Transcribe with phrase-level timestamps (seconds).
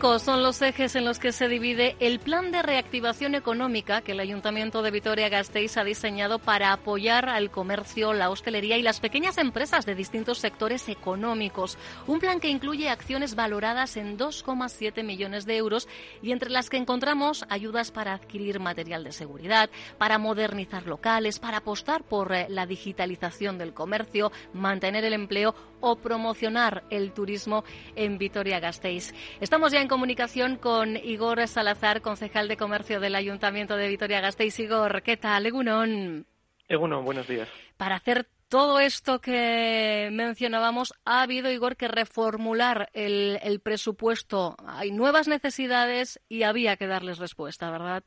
[0.00, 4.20] Son los ejes en los que se divide el plan de reactivación económica que el
[4.20, 9.86] Ayuntamiento de Vitoria-Gasteiz ha diseñado para apoyar al comercio, la hostelería y las pequeñas empresas
[9.86, 11.78] de distintos sectores económicos.
[12.06, 15.88] Un plan que incluye acciones valoradas en 2,7 millones de euros
[16.22, 21.58] y entre las que encontramos ayudas para adquirir material de seguridad, para modernizar locales, para
[21.58, 27.64] apostar por eh, la digitalización del comercio, mantener el empleo o promocionar el turismo
[27.94, 29.12] en Vitoria-Gasteiz.
[29.40, 34.58] Estamos ya en comunicación con Igor Salazar, concejal de comercio del Ayuntamiento de Vitoria-Gasteiz.
[34.58, 35.46] Igor, ¿qué tal?
[35.46, 36.26] Egunon.
[36.68, 37.48] Egunon, buenos días.
[37.76, 44.56] Para hacer todo esto que mencionábamos, ha habido, Igor, que reformular el, el presupuesto.
[44.66, 48.02] Hay nuevas necesidades y había que darles respuesta, ¿verdad?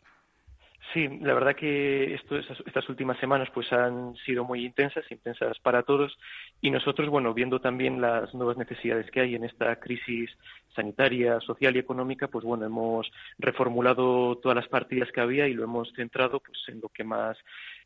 [0.93, 5.83] Sí, la verdad que esto, estas últimas semanas pues han sido muy intensas, intensas para
[5.83, 6.17] todos
[6.61, 10.29] y nosotros, bueno, viendo también las nuevas necesidades que hay en esta crisis
[10.77, 15.65] sanitaria, social y económica, pues bueno, hemos reformulado todas las partidas que había y lo
[15.65, 17.37] hemos centrado pues en lo que más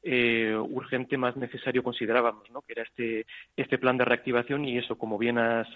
[0.03, 2.61] eh, urgente, más necesario considerábamos, ¿no?
[2.61, 3.25] Que era este
[3.55, 5.67] este plan de reactivación y eso, como bien has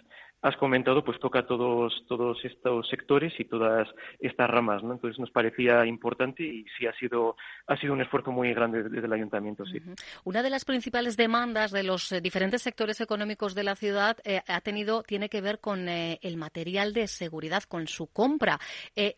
[0.45, 3.87] has comentado, pues toca todos, todos estos sectores y todas
[4.19, 4.93] estas ramas, ¿no?
[4.93, 9.07] Entonces nos parecía importante y sí ha sido, ha sido un esfuerzo muy grande desde
[9.07, 9.81] el ayuntamiento, sí.
[10.23, 14.41] Una de las principales demandas de los eh, diferentes sectores económicos de la ciudad eh,
[14.47, 18.59] ha tenido, tiene que ver con eh, el material de seguridad, con su compra.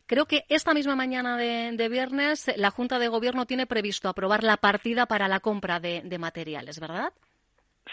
[0.06, 4.58] creo que esta misma mañana de, viernes la Junta de Gobierno tiene previsto aprobar la
[4.58, 7.14] partida para la compra de, de materiales, ¿verdad?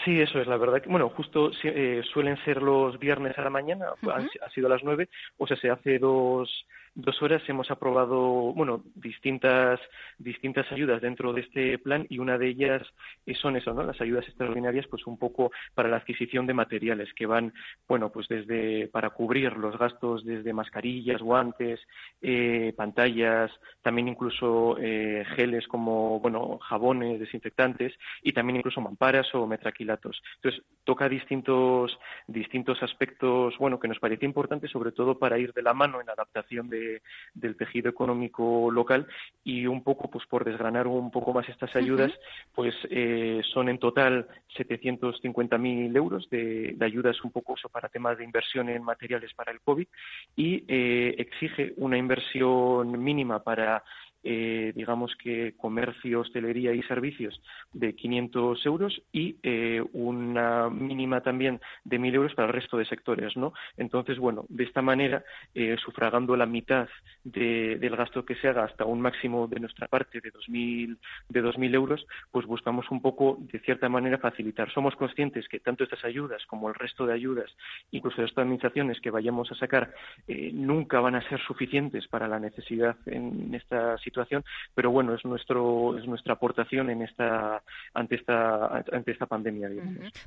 [0.03, 0.83] Sí, eso es la verdad.
[0.87, 5.09] Bueno, justo eh, suelen ser los viernes a la mañana, ha sido a las nueve,
[5.37, 9.79] o sea, se hace dos, dos horas hemos aprobado, bueno, distintas,
[10.17, 12.81] distintas ayudas dentro de este plan y una de ellas
[13.41, 13.83] son eso, ¿no?
[13.83, 17.53] Las ayudas extraordinarias, pues un poco para la adquisición de materiales que van,
[17.87, 21.81] bueno, pues desde para cubrir los gastos desde mascarillas, guantes,
[22.21, 23.51] eh, pantallas,
[23.81, 30.21] también incluso eh, geles como, bueno, jabones, desinfectantes y también incluso mamparas o metraquilatos.
[30.37, 35.61] Entonces, toca distintos, distintos aspectos, bueno, que nos parece importante, sobre todo para ir de
[35.61, 36.84] la mano en la adaptación de
[37.33, 39.07] del tejido económico local
[39.43, 42.11] y un poco, pues por desgranar un poco más estas ayudas,
[42.53, 48.69] pues eh, son en total 750.000 euros de, ayudas un poco para temas de inversión
[48.69, 49.87] en materiales para el COVID
[50.35, 53.83] y eh, exige una inversión mínima para
[54.27, 57.39] eh, digamos que comercio, hostelería y servicios
[57.73, 62.85] de 500 euros y eh, una mínima también de 1.000 euros para el resto de
[62.85, 63.53] sectores, ¿no?
[63.77, 66.89] Entonces, bueno, de esta manera, eh, sufragando la mitad
[67.23, 70.97] del gasto que se haga hasta un máximo de nuestra parte de 2.000
[71.29, 74.71] de 2.000 euros, pues buscamos un poco, de cierta manera, facilitar.
[74.71, 77.55] Somos conscientes que tanto estas ayudas como el resto de ayudas,
[77.91, 79.93] incluso estas administraciones que vayamos a sacar,
[80.27, 84.14] nunca van a ser suficientes para la necesidad en esta situación
[84.73, 87.61] pero bueno, es nuestro es nuestra aportación en esta
[87.93, 89.69] ante esta ante esta pandemia.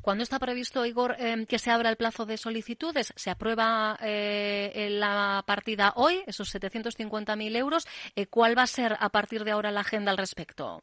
[0.03, 3.13] ¿Cuándo está previsto, Igor, em, que se abra el plazo de solicitudes?
[3.17, 7.87] ¿Se aprueba eh, la partida hoy, esos 750.000 euros?
[8.17, 10.83] Eh, ¿Cuál va a ser a partir de ahora la agenda al respecto?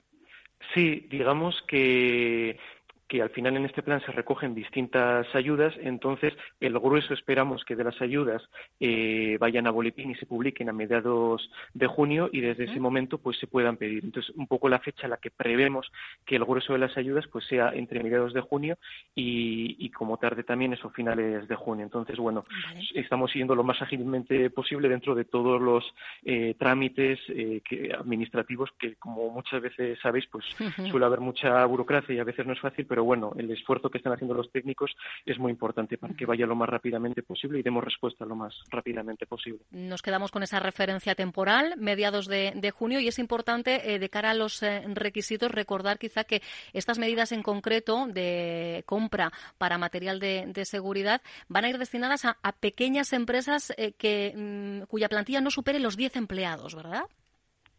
[0.74, 2.58] Sí, digamos que
[3.08, 7.76] que al final en este plan se recogen distintas ayudas, entonces el grueso esperamos que
[7.76, 8.42] de las ayudas
[8.80, 13.18] eh, vayan a boletín y se publiquen a mediados de junio y desde ese momento
[13.18, 14.04] pues se puedan pedir.
[14.04, 15.92] Entonces, un poco la fecha a la que prevemos
[16.26, 18.78] que el grueso de las ayudas pues sea entre mediados de junio
[19.14, 21.86] y, como tarde también esos finales de junio.
[21.86, 22.44] Entonces, bueno,
[22.94, 25.84] estamos siguiendo lo más ágilmente posible dentro de todos los
[26.24, 27.62] eh, trámites eh,
[27.98, 30.46] administrativos que, como muchas veces sabéis, pues
[30.90, 33.98] suele haber mucha burocracia y a veces no es fácil, pero bueno, el esfuerzo que
[33.98, 34.96] están haciendo los técnicos
[35.26, 38.54] es muy importante para que vaya lo más rápidamente posible y demos respuesta lo más
[38.70, 39.60] rápidamente posible.
[39.72, 44.32] Nos quedamos con esa referencia temporal, mediados de, junio, y es importante, eh, de cara
[44.32, 46.42] a los eh, requisitos, recordar quizá que
[46.74, 52.36] estas medidas en concreto de compra para material de, seguridad van a ir destinadas a,
[52.60, 57.04] pequeñas empresas eh, que, mm, cuya plantilla no supere los 10 empleados, ¿verdad?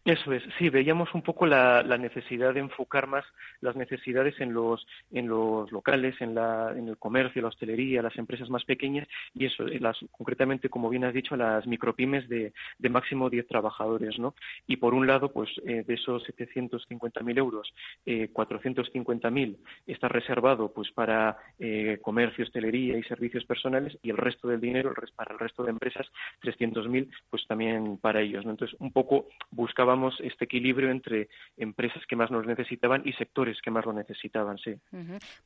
[0.06, 3.24] Eso es, sí, veíamos un poco la, necesidad de enfocar más
[3.60, 8.16] las necesidades en los, en los locales, en, la, en el comercio, la hostelería, las
[8.16, 12.52] empresas más pequeñas y eso, eh, las, concretamente, como bien has dicho, las micropymes de,
[12.78, 14.36] de máximo 10 trabajadores, ¿no?
[14.68, 17.74] Y por un lado, pues eh, de esos 750.000 euros,
[18.04, 19.56] eh, 450.000
[19.88, 24.90] está reservado pues para eh, comercio, hostelería y servicios personales y el resto del dinero,
[24.90, 26.06] el, para el resto de empresas,
[26.44, 28.52] 300.000, pues también para ellos, ¿no?
[28.52, 33.70] Entonces, un poco buscábamos este equilibrio entre empresas que más nos necesitaban y sectores que
[33.70, 34.74] más lo necesitaban, sí.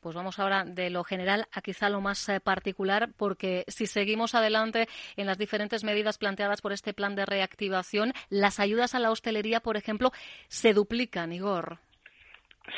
[0.00, 4.34] Pues vamos ahora de lo general a quizá lo más eh, particular, porque si seguimos
[4.34, 9.10] adelante en las diferentes medidas planteadas por este plan de reactivación, las ayudas a la
[9.10, 10.10] hostelería, por ejemplo,
[10.48, 11.78] se duplican, Igor.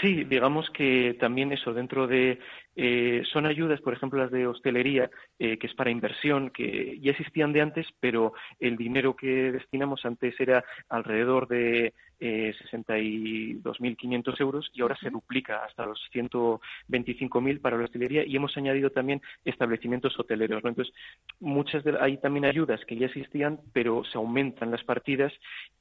[0.00, 2.38] Sí, digamos que también eso dentro de
[2.74, 7.10] eh, son ayudas, por ejemplo, las de hostelería, eh, que es para inversión, que ya
[7.10, 11.92] existían de antes, pero el dinero que destinamos antes era alrededor de
[12.24, 18.56] eh, 62.500 euros y ahora se duplica hasta los 125.000 para la hostelería y hemos
[18.56, 20.64] añadido también establecimientos hoteleros.
[20.64, 20.94] Entonces,
[21.40, 25.32] muchas de, hay también ayudas que ya existían, pero se aumentan las partidas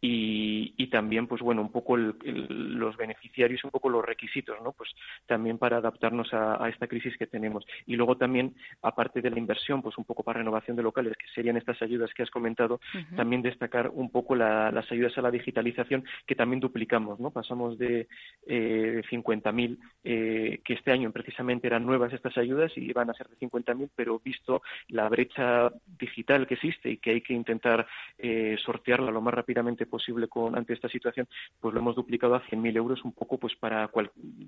[0.02, 4.72] y, y también, pues bueno, un poco los beneficiarios, un poco los requisitos, ¿no?
[4.72, 4.90] Pues
[5.28, 7.66] también para adaptarnos a, a esta crisis que tenemos.
[7.86, 11.28] Y luego también, aparte de la inversión, pues un poco para renovación de locales, que
[11.36, 12.80] serían estas ayudas que has comentado,
[13.16, 17.30] también destacar un poco las ayudas a la digitalización, que también duplicamos, ¿no?
[17.30, 18.08] Pasamos de
[18.48, 23.28] eh, 50.000, eh, que este año precisamente eran nuevas estas ayudas y van a ser
[23.28, 27.86] de 50.000, pero visto la brecha digital que existe y que hay que intentar
[28.18, 31.28] eh, sortearla lo más rápidamente posible con, ante esta situación,
[31.60, 33.90] pues lo hemos duplicado a 100.000 euros un poco pues para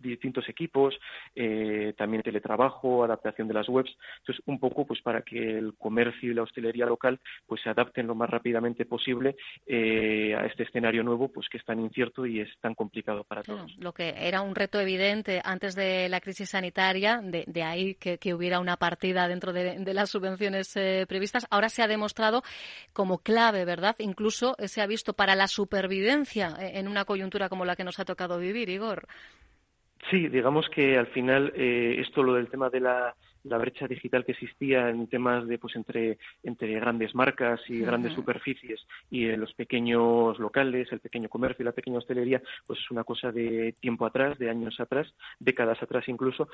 [0.01, 0.97] distintos equipos,
[1.35, 3.95] eh, también teletrabajo, adaptación de las webs.
[4.19, 8.07] Entonces, un poco pues para que el comercio y la hostelería local pues se adapten
[8.07, 9.35] lo más rápidamente posible
[9.67, 13.43] eh, a este escenario nuevo pues que es tan incierto y es tan complicado para
[13.43, 13.75] todos.
[13.77, 18.59] Lo que era un reto evidente antes de la crisis sanitaria, de, ahí que, hubiera
[18.59, 22.41] una partida dentro de, las subvenciones eh, previstas, ahora se ha demostrado
[22.93, 23.95] como clave, ¿verdad?
[23.99, 27.99] Incluso se ha visto para la supervivencia eh, en una coyuntura como la que nos
[27.99, 29.07] ha tocado vivir, Igor.
[30.13, 34.25] Sí, digamos que al final eh, esto lo del tema de la la brecha digital
[34.25, 39.39] que existía en temas de pues entre entre grandes marcas y grandes superficies y en
[39.39, 43.75] los pequeños locales, el pequeño comercio y la pequeña hostelería, pues es una cosa de
[43.79, 46.47] tiempo atrás, de años atrás, décadas atrás incluso,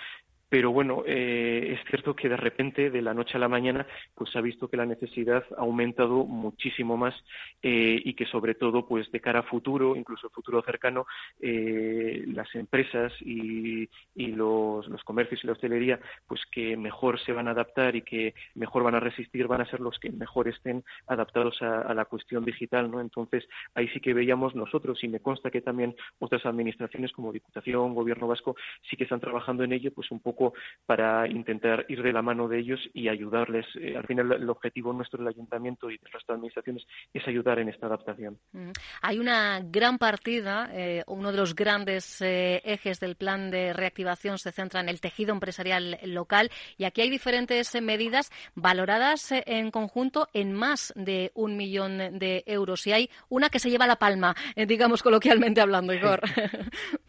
[0.50, 4.31] pero bueno, eh, es cierto que de repente, de la noche a la mañana, pues
[4.31, 7.13] se ha visto que la necesidad ha aumentado muchísimo más
[7.62, 11.06] eh, y que sobre todo, pues de cara a futuro, incluso futuro cercano,
[11.39, 17.31] eh, las empresas y, y los, los comercios y la hostelería, pues que mejor se
[17.31, 20.48] van a adaptar y que mejor van a resistir van a ser los que mejor
[20.48, 23.01] estén adaptados a, la cuestión digital, ¿no?
[23.01, 27.94] Entonces, ahí sí que veíamos nosotros, y me consta que también otras administraciones como Diputación,
[27.94, 28.56] Gobierno Vasco,
[28.89, 30.53] sí que están trabajando en ello, pues un poco
[30.86, 33.65] para intentar ir de la mano de ellos y ayudarles.
[33.75, 37.70] Eh, al final, el objetivo nuestro del Ayuntamiento y de las administraciones es ayudar en
[37.70, 38.38] esta adaptación.
[38.51, 38.72] Mm.
[39.01, 44.38] Hay una gran partida, eh, uno de los grandes eh, ejes del plan de reactivación
[44.38, 49.44] se centra en el tejido empresarial local y aquí hay diferentes eh, medidas valoradas eh,
[49.46, 52.86] en conjunto en más de un millón de euros.
[52.88, 56.22] Y hay una que se lleva la palma, eh, digamos coloquialmente hablando, Igor.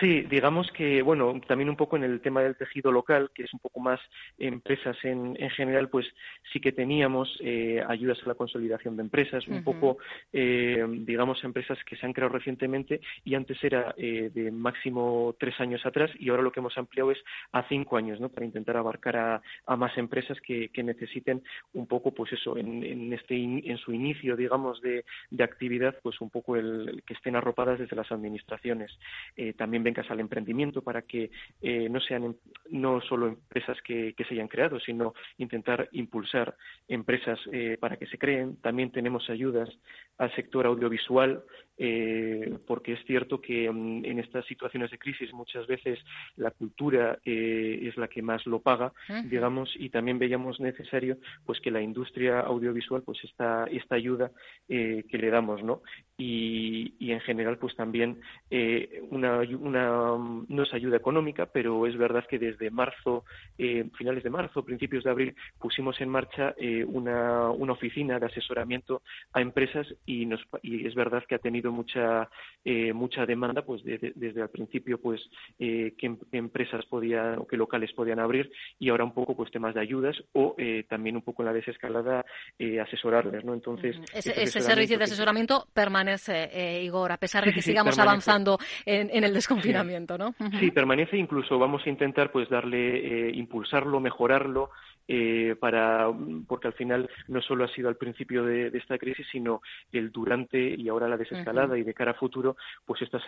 [0.00, 3.54] Sí, digamos que, bueno, también un poco en el tema del tejido local, que es
[3.54, 3.98] un poco más
[4.36, 6.06] empresas en, en general, pues
[6.52, 9.96] sí que teníamos eh, ayudas a la consolidación de empresas, un poco,
[10.32, 15.58] eh, digamos, empresas que se han creado recientemente y antes era eh, de máximo tres
[15.58, 17.18] años atrás y ahora lo que hemos ampliado es
[17.52, 18.28] a cinco años, ¿no?
[18.28, 21.42] Para intentar abarcar a, a más empresas que, que, necesiten
[21.72, 26.20] un poco, pues eso, en, en este en su inicio, digamos, de, de actividad, pues
[26.20, 28.98] un poco el, que estén arropadas desde las administraciones.
[29.56, 31.30] también también vengas al emprendimiento para que
[31.60, 32.34] eh, no sean em,
[32.70, 36.56] no solo empresas que, se hayan creado, sino intentar impulsar
[36.88, 38.56] empresas eh, para que se creen.
[38.60, 39.68] También tenemos ayudas
[40.18, 41.42] al sector audiovisual
[41.80, 45.98] eh, porque es cierto que mm, en estas situaciones de crisis muchas veces
[46.36, 48.92] la cultura eh, es la que más lo paga,
[49.24, 54.32] digamos, y también veíamos necesario pues que la industria audiovisual pues esta esta ayuda
[54.68, 55.82] eh, que le damos, ¿no?
[56.20, 58.20] Y, y en general pues también
[59.10, 60.16] una, una
[60.48, 63.24] no es ayuda económica, pero es verdad que desde marzo,
[63.56, 66.54] finales de marzo, principios de abril pusimos en marcha
[66.86, 71.72] una, una oficina de asesoramiento a empresas y nos y es verdad que ha tenido
[71.72, 72.28] mucha
[72.64, 75.20] eh, mucha demanda pues desde el principio pues
[75.58, 79.50] eh, qué, em, empresas podían o qué locales podían abrir y ahora un poco pues
[79.50, 82.24] temas de ayudas o eh, también un poco en la desescalada
[82.82, 85.66] asesorarles no entonces ese, servicio de asesoramiento
[86.16, 91.58] permanece Igor a pesar de que sigamos avanzando en, el desconfinamiento no sí permanece incluso
[91.58, 94.70] vamos a intentar pues darle impulsarlo mejorarlo
[95.08, 96.10] eh, para,
[96.46, 100.58] porque al final no solo ha sido al principio de, esta crisis, sino el durante
[100.58, 103.18] y ahora la desescalada y de cara a futuro, pues esta,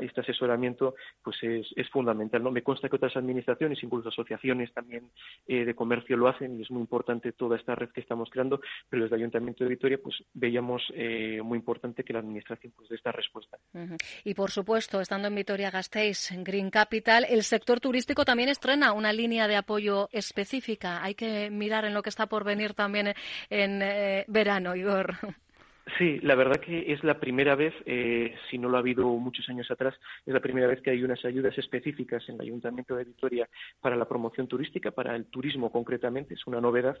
[0.00, 2.42] este asesoramiento pues es, es, fundamental.
[2.42, 2.50] ¿no?
[2.50, 5.10] Me consta que otras administraciones, incluso asociaciones también
[5.46, 8.60] eh, de comercio lo hacen y es muy importante toda esta red que estamos creando,
[8.88, 12.88] pero desde el Ayuntamiento de Vitoria pues veíamos eh, muy importante que la Administración pues
[12.88, 13.58] dé esta respuesta.
[14.24, 19.46] Y por supuesto, estando en Vitoria-Gasteiz, Green Capital, el sector turístico también estrena una línea
[19.48, 23.14] de apoyo específica hay que mirar en lo que está por venir también
[23.50, 25.16] en eh, verano, Igor.
[25.98, 29.48] Sí, la verdad que es la primera vez, eh, si no lo ha habido muchos
[29.48, 29.94] años atrás,
[30.26, 33.48] es la primera vez que hay unas ayudas específicas en el Ayuntamiento de Vitoria
[33.80, 36.98] para la promoción turística, para el turismo concretamente, es una novedad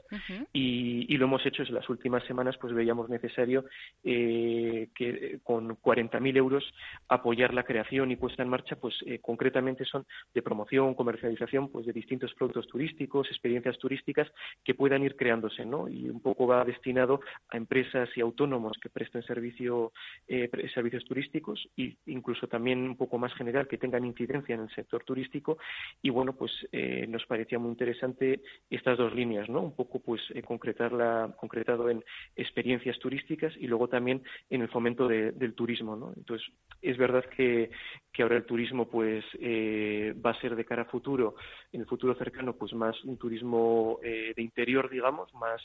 [0.52, 3.66] y, lo hemos hecho en las últimas semanas, pues veíamos necesario
[4.02, 6.64] eh, que con 40.000 euros
[7.08, 11.84] apoyar la creación y puesta en marcha, pues eh, concretamente son de promoción, comercialización, pues
[11.84, 14.28] de distintos productos turísticos, experiencias turísticas
[14.64, 15.88] que puedan ir creándose, ¿no?
[15.88, 17.20] Y un poco va destinado
[17.50, 19.92] a empresas y autónomos que presten servicio,
[20.26, 24.70] eh, servicios turísticos e incluso también un poco más general que tengan incidencia en el
[24.70, 25.58] sector turístico.
[26.02, 30.22] Y bueno pues eh, nos parecía muy interesante estas dos líneas no un poco pues
[30.34, 32.02] eh, concretarla concretado en
[32.36, 36.48] experiencias turísticas y luego también en el fomento del turismo no entonces
[36.80, 37.70] es verdad que,
[38.12, 41.34] que ahora el turismo pues eh, va a ser de cara a futuro
[41.72, 45.60] en el futuro cercano pues más un turismo de interior digamos más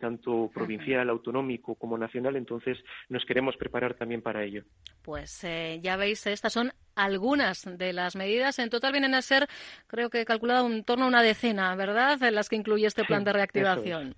[0.00, 4.64] tanto provincial autonómico como nacional entonces nos queremos preparar también para ello.
[5.02, 8.58] Pues eh, ya veis, estas son algunas de las medidas.
[8.58, 9.48] En total vienen a ser,
[9.86, 13.04] creo que he calculado, en torno a una decena, ¿verdad?, en las que incluye este
[13.04, 14.16] plan de reactivación.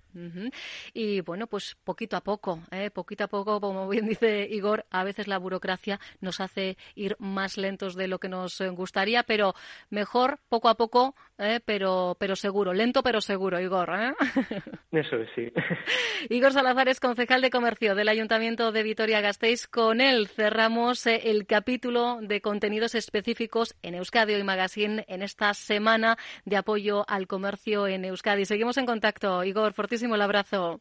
[0.93, 2.89] Y bueno, pues poquito a poco, ¿eh?
[2.89, 7.57] poquito a poco, como bien dice Igor, a veces la burocracia nos hace ir más
[7.57, 9.53] lentos de lo que nos gustaría, pero
[9.89, 11.59] mejor poco a poco, ¿eh?
[11.63, 13.89] pero, pero seguro, lento pero seguro, Igor.
[13.93, 14.13] ¿eh?
[14.91, 15.51] Eso es, sí.
[16.29, 19.67] Igor Salazar es concejal de comercio del Ayuntamiento de Vitoria-Gasteiz.
[19.67, 25.53] Con él cerramos eh, el capítulo de contenidos específicos en Euskadi Hoy Magazine en esta
[25.53, 28.45] semana de apoyo al comercio en Euskadi.
[28.45, 29.43] Seguimos en contacto.
[29.43, 30.79] Igor, fortísimo el abrazo.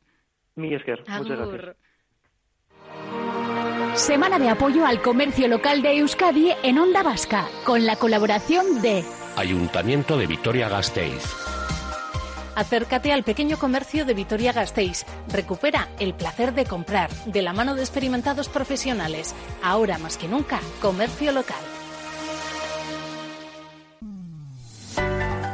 [0.54, 1.76] Mi Esker, muchas gracias.
[3.94, 9.02] Semana de apoyo al comercio local de Euskadi en Onda Vasca, con la colaboración de
[9.36, 11.24] Ayuntamiento de Vitoria-Gasteiz.
[12.54, 15.04] Acércate al pequeño comercio de Vitoria-Gasteiz.
[15.32, 19.34] Recupera el placer de comprar de la mano de experimentados profesionales.
[19.60, 21.69] Ahora más que nunca, comercio local.